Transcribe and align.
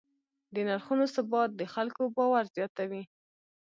د 0.53 0.55
نرخونو 0.67 1.05
ثبات 1.15 1.49
د 1.55 1.61
خلکو 1.73 2.01
باور 2.15 2.45
زیاتوي. 2.55 3.03